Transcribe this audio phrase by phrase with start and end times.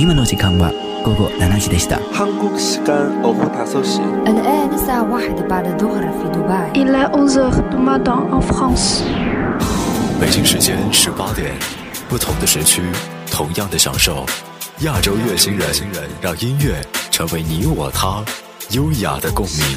[0.00, 0.72] 今の時間は
[1.04, 2.00] 午後7時でした。
[2.12, 7.76] 한국 시간 오후 5시 الآن الساعة واحدة بعد الظهر في دبي Il est 11h du
[7.78, 9.02] matin en France.
[10.20, 11.52] 北京时间十八点，
[12.08, 12.82] 不同的时区，
[13.30, 14.26] 同样的享受。
[14.80, 15.64] 亚洲乐星人，
[16.20, 16.74] 让音乐
[17.10, 18.22] 成为你我他
[18.70, 19.76] 优雅的共鸣。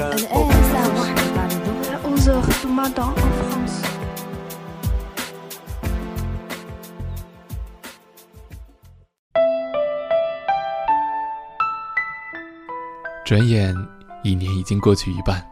[13.24, 13.74] 转眼
[14.23, 15.42] 一年已经过去一半，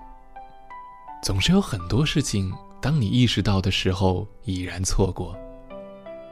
[1.23, 5.35] 总是有很多事情，当你意识到的时候已然错过。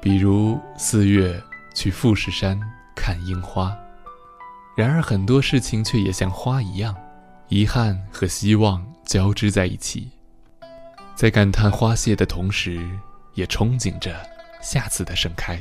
[0.03, 1.43] 比如四月
[1.75, 2.61] 去富士山
[2.95, 3.75] 看樱花，
[4.77, 6.95] 然而很多事情却也像花一样，
[7.49, 10.11] 遗憾和希望交织在一起。
[11.15, 12.87] 在感叹花谢的同时，
[13.33, 14.15] 也憧憬着
[14.61, 15.59] 下次的盛开。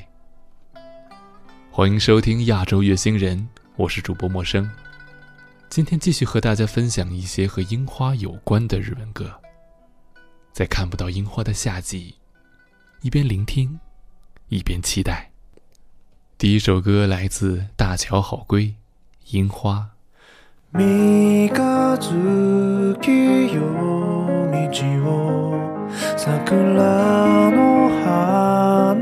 [1.72, 4.70] 欢迎收听亚洲月星人，我是主播陌生。
[5.69, 9.31] 今天继续和大家分享一些和樱花有关的日文歌。
[10.53, 12.15] 在看不到樱花的夏季，
[13.03, 13.81] 一边聆听，
[14.49, 15.33] 一边期待。
[16.39, 18.67] 第一首歌来自大桥好归，《
[19.31, 19.91] 樱花》。
[20.77, 21.49] 三日
[23.01, 23.61] 月夜
[24.51, 24.59] 道
[25.09, 25.11] を
[26.17, 26.35] 桜
[27.51, 28.95] の花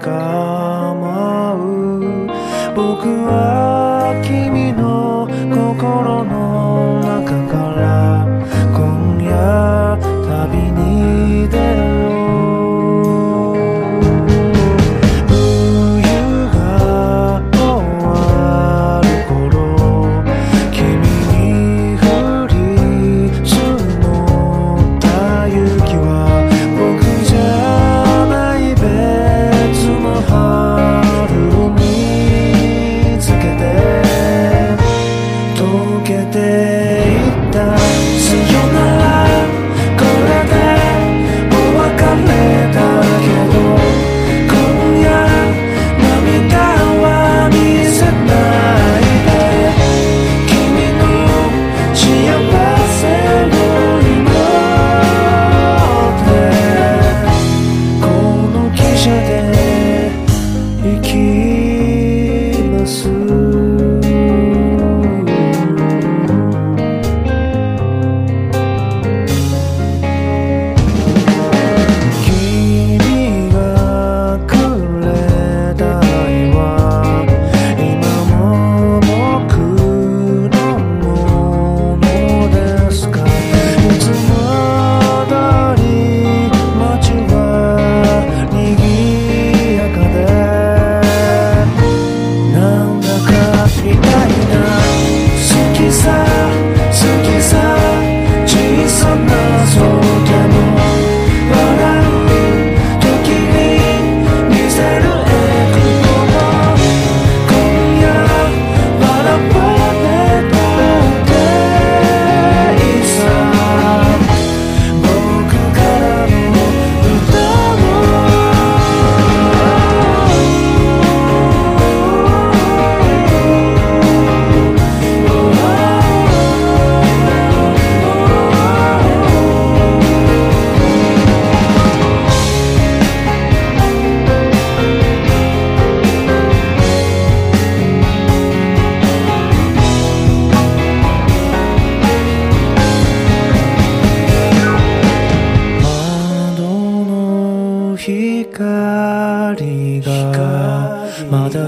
[0.00, 1.58] が舞
[2.00, 2.02] う
[2.74, 3.28] 僕は君の
[5.83, 8.25] 心の中から
[8.73, 9.72] 今夜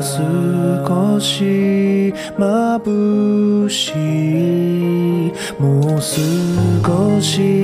[0.06, 3.92] 少し眩し
[5.28, 5.34] い。
[5.60, 7.55] もう少し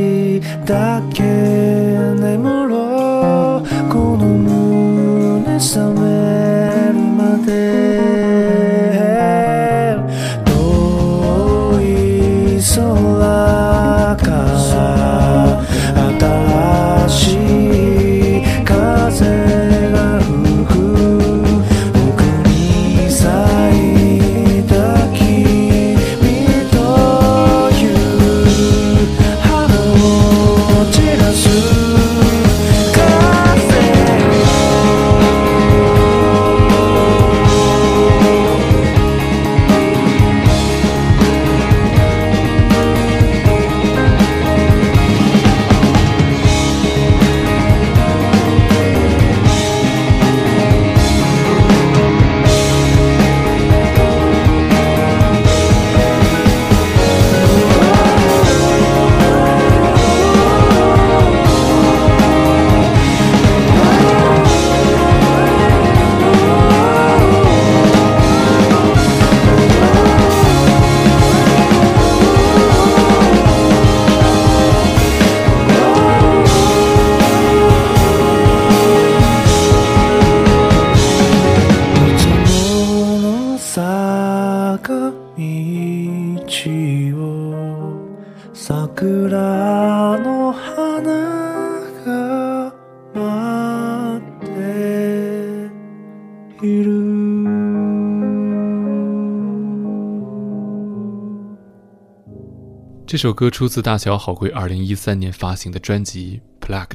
[103.05, 106.87] 这首歌出自大小好贵二零一三年发行的专辑《Plugged》。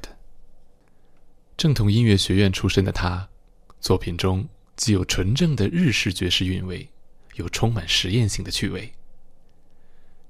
[1.59, 3.29] 正统音乐学院出身的他，
[3.81, 6.89] 作品中既有纯正的日式爵士韵味，
[7.35, 8.95] 又充满实验性的趣味。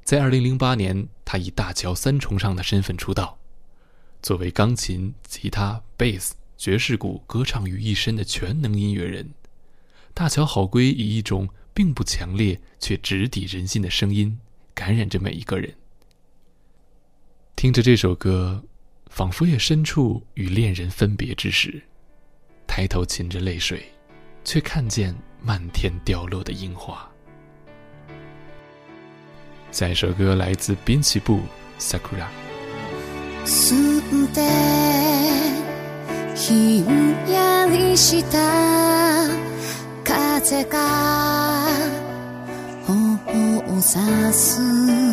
[0.06, 3.36] 在二零零八年，他以大乔三重唱的身份出道，
[4.22, 9.28] 作为钢琴、吉他、贝斯、爵士鼓歌唱于一身的全能音乐人，
[10.14, 14.38] 大乔好归以一种并不强烈却直抵人心的声音。
[14.72, 15.74] 感染着每一个人。
[17.56, 18.62] 听着这首歌，
[19.06, 21.82] 仿佛也身处与恋人分别之时，
[22.64, 23.90] 抬头噙着泪水，
[24.44, 25.12] 却看见
[25.42, 27.10] 漫天掉落的樱花。
[29.75, 31.39] 下一首歌来自滨崎步《
[31.79, 32.25] Sakura》。
[33.45, 34.41] 吸って
[36.35, 38.37] ひんやりした
[40.03, 40.79] 風が
[42.85, 45.04] 頬を刺す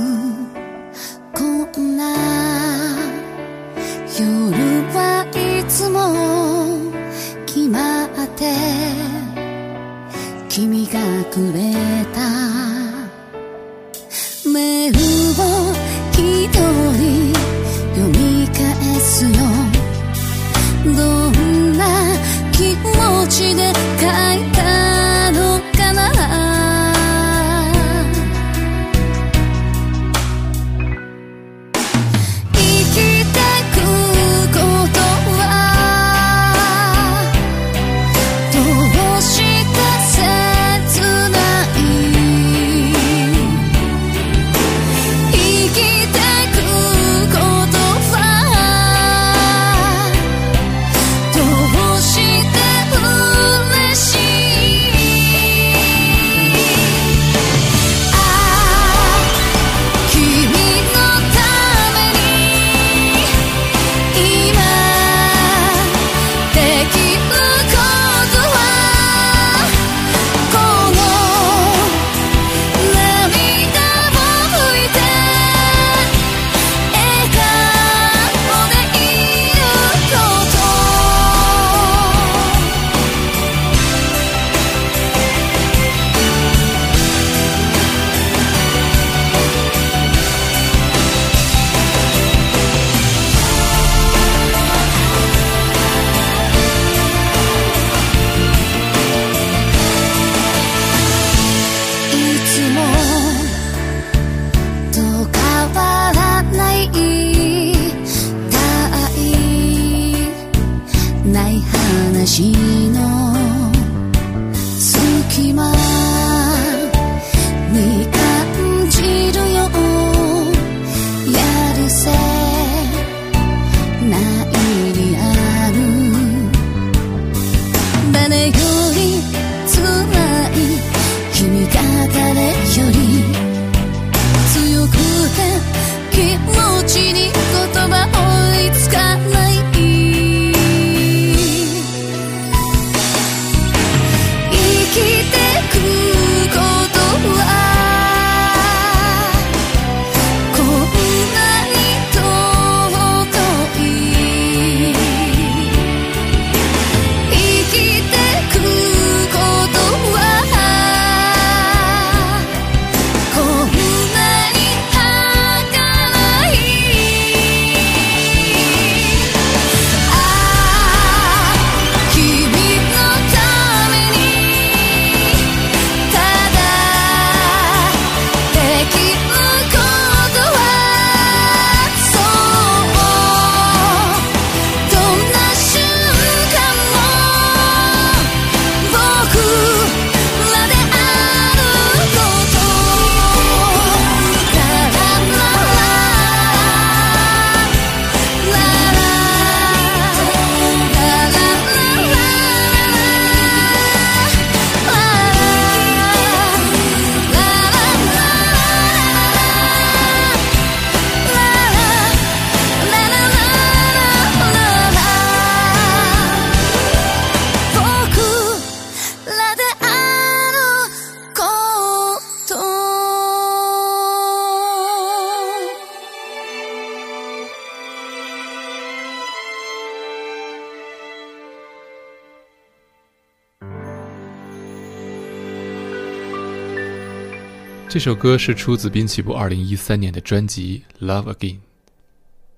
[237.94, 241.58] 这首歌是出自滨崎步2013年的专辑《Love Again》。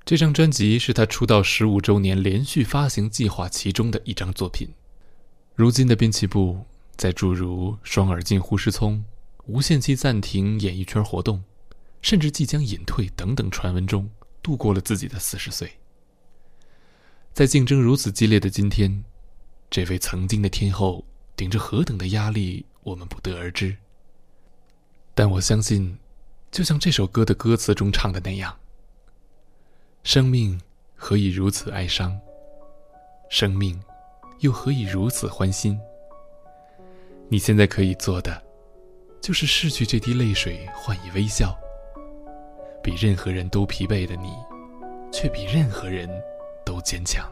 [0.06, 4.70] 这张专辑是他出道十五周年连续发行计划其中的一张作品。
[5.54, 6.64] 如今的滨崎步，
[6.96, 9.04] 在诸如双耳近乎失聪、
[9.48, 11.44] 无限期暂停演艺圈活动，
[12.02, 14.10] 甚至即将隐退等等传闻中，
[14.42, 15.70] 度过了自己的四十岁。
[17.34, 19.04] 在竞争如此激烈的今天，
[19.70, 23.76] 这位曾经的天后顶着何等的压力，我们不得而知。
[25.18, 25.98] 但我相信，
[26.52, 28.54] 就像这首歌的歌词中唱的那样
[30.04, 30.60] ：“生命
[30.94, 32.20] 何以如此哀伤？
[33.30, 33.82] 生命
[34.40, 35.80] 又何以如此欢欣？”
[37.30, 38.44] 你现在可以做的，
[39.22, 41.58] 就是拭去这滴泪水，换以微笑。
[42.84, 44.34] 比任何人都疲惫的你，
[45.14, 46.10] 却比任何人
[46.66, 47.26] 都坚强。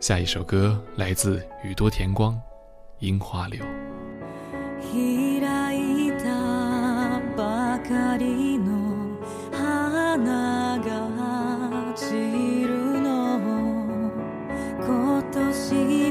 [0.00, 2.34] 下一首歌来自宇多田光，
[2.98, 3.64] 《樱花柳》。
[8.18, 9.18] りの
[9.52, 12.14] 花が散
[12.64, 13.38] るの。
[14.80, 16.07] 今年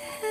[0.00, 0.26] Hey.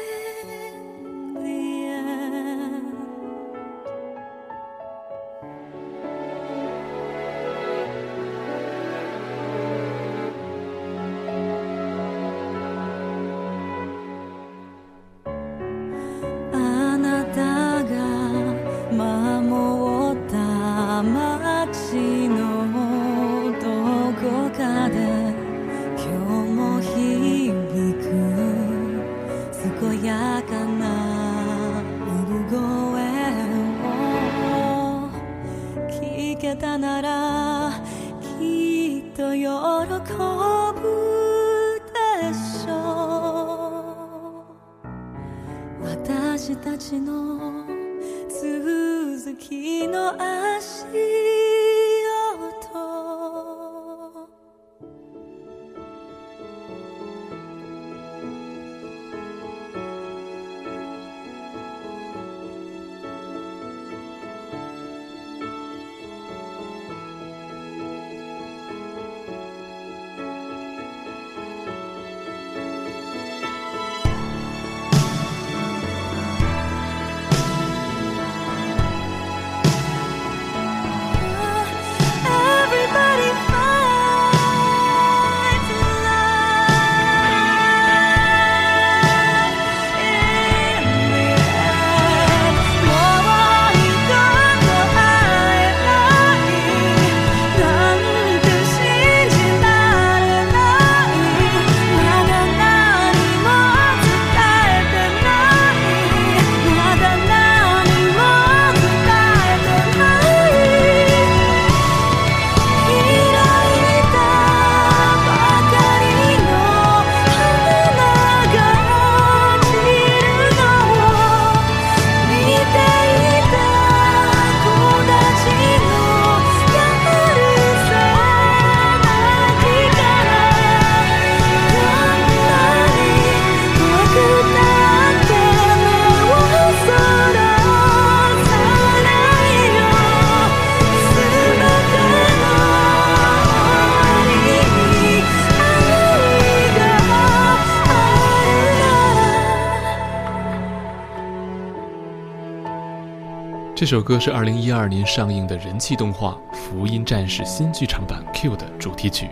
[153.90, 159.28] 这首歌是二零一二年上映的人气动画福音战士新剧场版 q 的主题曲。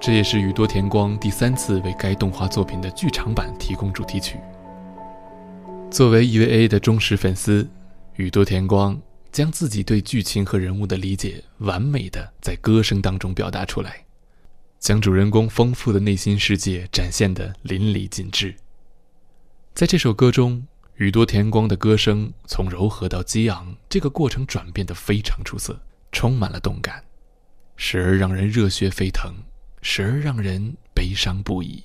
[0.00, 4.40] 这也是宇多田光第三次为该动画作品的剧场版提供主题曲。
[5.88, 7.70] 作为 eva 的忠实粉丝
[8.16, 9.00] 宇多田光
[9.30, 14.04] 将自己对剧情和人物的理解完美的在歌声当中表达出来
[14.80, 18.56] 将主人公丰富的内心世界展现的淋漓尽致。
[19.74, 25.80] 在这首歌中宇多田光的歌声从柔和到激昂，这个过程转变得非常出色，
[26.12, 27.02] 充满了动感，
[27.76, 29.32] 时而让人热血沸腾，
[29.80, 31.82] 时而让人悲伤不已。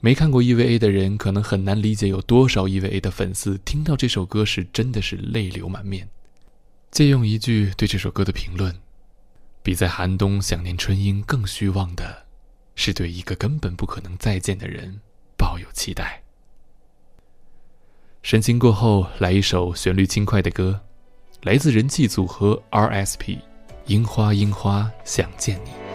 [0.00, 6.08] 没看过 EVA 的人可能很难理解有多少 EVA 的粉丝听到这首歌时真的是泪流满面。
[6.90, 8.74] 借用一句对这首歌的评论，
[9.62, 12.26] 比在寒冬想念春樱更虚妄的
[12.74, 15.00] 是对一个根本不可能再见的人
[15.36, 16.22] 抱有期待。
[18.22, 20.78] 深情过后来一首旋律轻快的歌。
[21.42, 23.38] 来自人气组合 rsp
[23.86, 25.87] 樱花樱花想见你。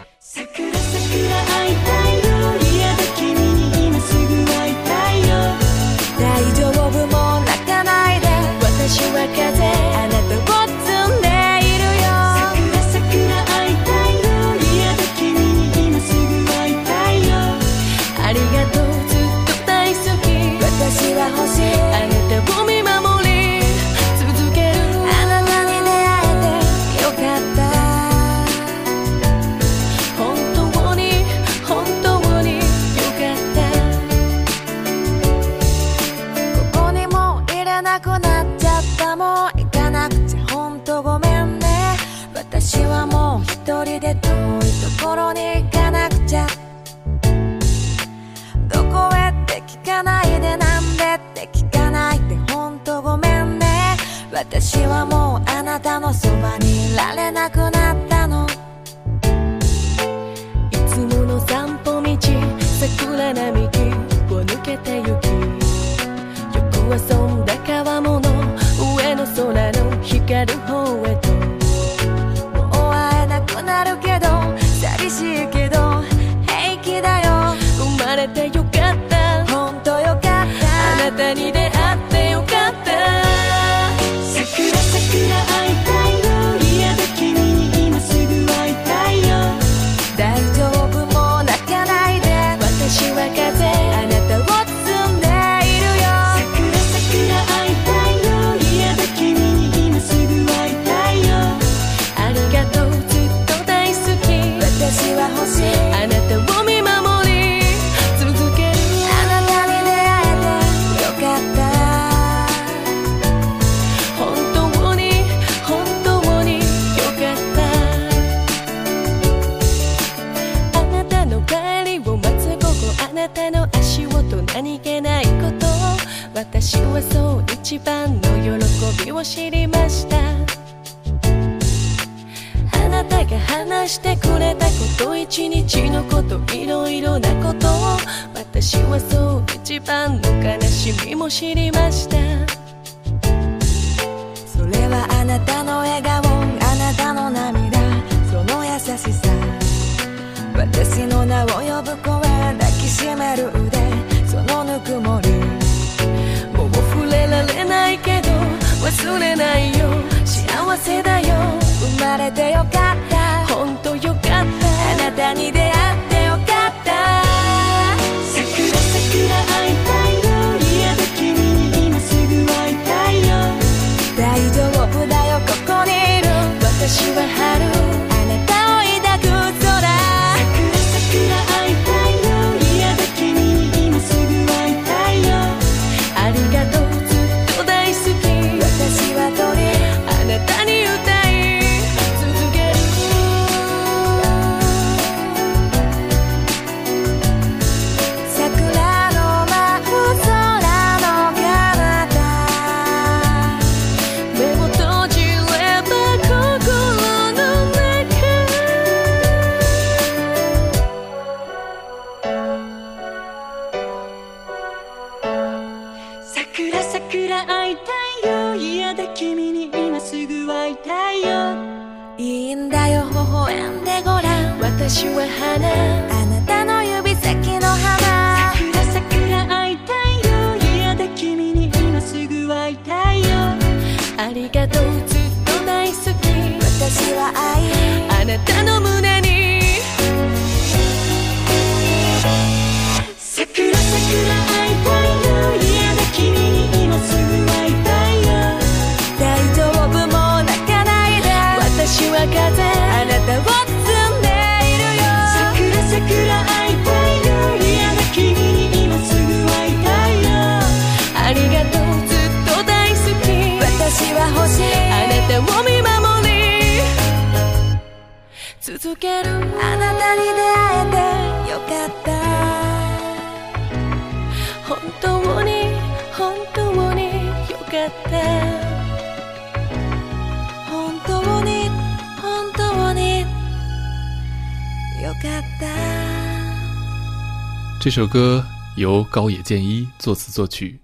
[287.80, 288.44] 这首歌
[288.78, 290.80] 由高野健一作词作曲，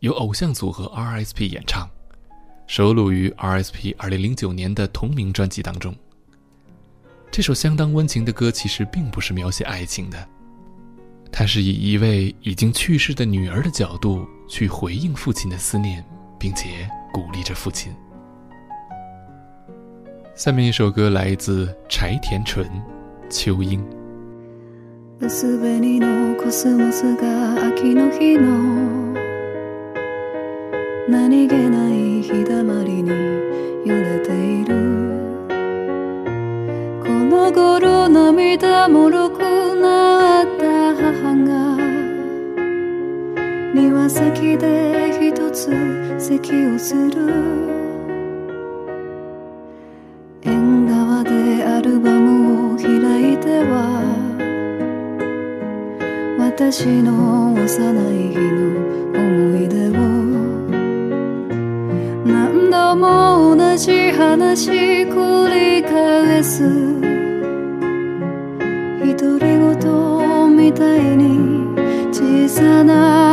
[0.00, 1.88] 由偶像组合 RSP 演唱，
[2.66, 5.94] 收录于 RSP 2009年的同名专辑当中。
[7.30, 10.28] 这首相当温情的歌其实并不是描写爱情的，
[11.32, 16.04] 它是以一位已经去世的女儿的角度去回应父亲的思念，
[16.38, 17.94] 并且鼓励着父亲。
[20.34, 22.66] 下面一首歌来自柴田纯，
[23.28, 23.54] 《秋英》。
[25.18, 29.14] 薄紅のコスモスが秋の日の
[31.08, 33.10] 何気ない日だまりに
[33.84, 34.74] 揺れている
[37.02, 39.40] この頃涙もろく
[39.80, 41.76] なった母が
[43.74, 45.70] 庭先で一つ
[46.18, 47.55] 咳をする
[56.68, 58.74] 私の幼い日の
[59.14, 59.92] 思い出を
[62.26, 64.72] 何度も同じ話
[65.04, 66.64] 繰り返す。
[69.16, 71.68] 独り言みたいに
[72.12, 73.25] 小さな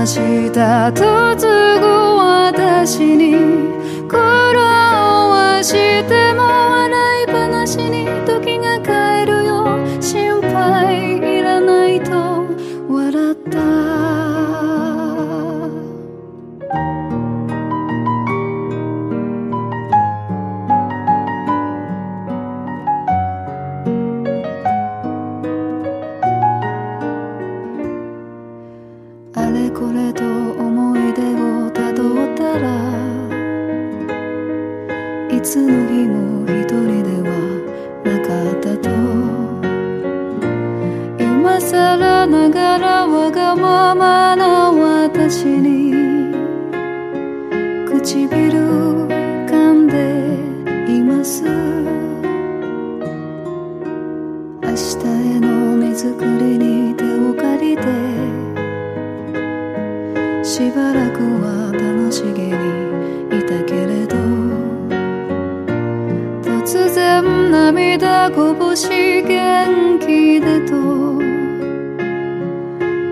[0.00, 1.36] 明日嫁
[1.78, 1.86] ぐ
[2.16, 3.34] 私に
[4.08, 4.62] 苦労
[5.28, 5.72] はし
[6.08, 6.79] ても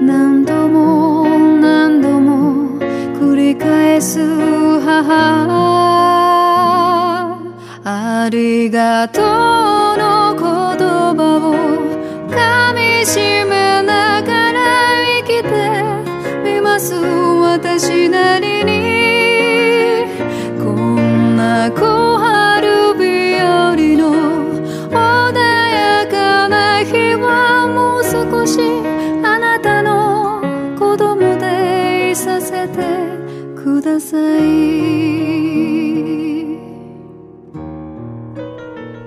[0.00, 1.24] 何度も
[1.61, 2.78] 何度も
[3.20, 4.68] 繰り返す。
[4.88, 5.59] 母
[7.85, 10.42] ありがとうの言
[11.16, 11.54] 葉を
[12.28, 14.59] 噛みしめながら
[15.20, 15.48] 生きて
[16.44, 18.97] みます私なりに
[28.47, 28.60] し
[29.23, 30.41] あなたの
[30.77, 32.82] 子供でいさせて
[33.56, 35.13] ください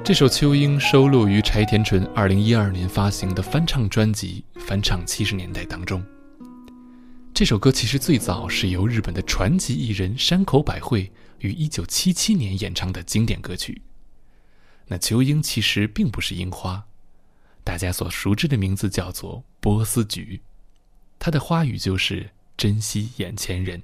[0.04, 6.00] 这首《秋英》收录于柴田纯2012年发行的翻唱专辑《翻唱七十年代》当中。
[7.34, 13.82] 这首歌其实最早是由日本的传奇艺人山口百惠于1977年演唱的经典歌曲。
[14.86, 16.86] 那秋英其实并不是樱花，
[17.63, 20.41] 大家所熟知的名字叫做波斯菊，
[21.19, 23.81] 它的花语就是珍惜眼前人。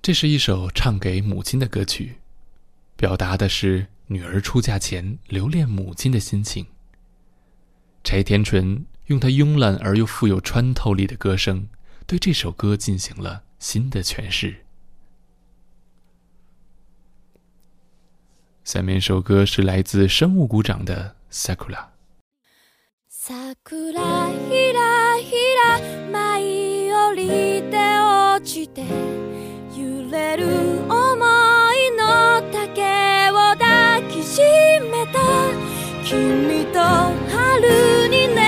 [0.00, 2.18] 这是一首唱给母亲的歌曲，
[2.96, 6.66] 表达的是女儿出嫁前留恋母亲的心情。
[8.04, 11.68] 柴田纯用他慵懒而又富有穿透力的歌声，
[12.06, 14.64] 对这首歌进行了新的诠释。
[18.64, 21.74] 下面一首歌是来自生物鼓掌的《Sakura》。
[23.28, 25.78] 桜ひらひら
[26.10, 28.80] 舞い降りて落ちて
[29.76, 30.46] 揺れる
[30.88, 34.40] 想いの竹を抱きし
[34.90, 35.20] めた。
[36.02, 38.47] 君と春にね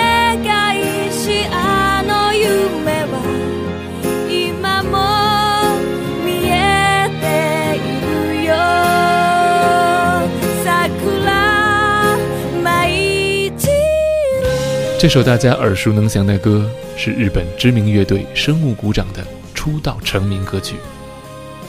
[15.00, 20.76] 这首大家耳熟能详的歌是日本知名乐队生物鼓掌的出道成名歌曲，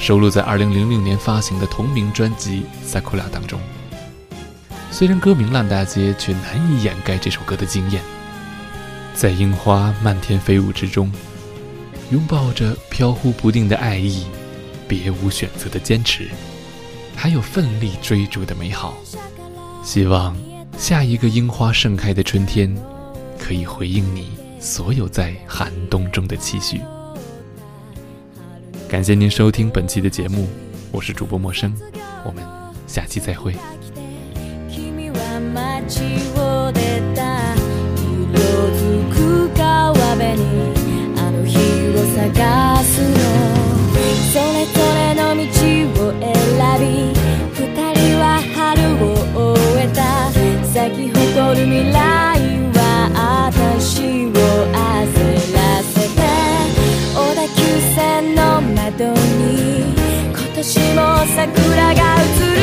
[0.02, 3.58] 收录在2006年发行的同名专辑《Sakura》当中。
[4.92, 8.02] 虽然歌名烂大街，却难以掩盖这首歌的惊艳。
[9.14, 11.10] 在樱花漫天飞舞之中，
[12.12, 14.26] 拥抱着飘忽不定的爱意，
[14.90, 16.28] 别无选择的坚持，
[17.16, 18.98] 还有奋力追逐的美好。
[19.86, 20.36] 希望
[20.78, 22.76] 下一个樱花盛开的春天，
[23.42, 26.80] 可以回应你所有在寒冬中的期许。
[28.88, 30.48] 感谢您收听本期的节目，
[30.92, 31.76] 我是主播陌生，
[32.24, 32.44] 我们
[32.86, 33.56] 下期再会。
[61.42, 62.61] 桜が映る